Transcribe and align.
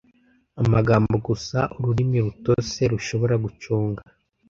amagambo 0.61 1.13
gusa 1.27 1.59
ururimi 1.77 2.17
rutose 2.25 2.79
rushobora 2.91 3.35
gucunga, 3.43 4.01